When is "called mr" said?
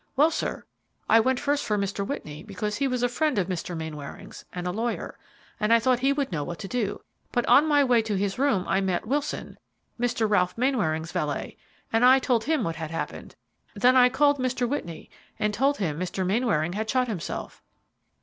14.09-14.67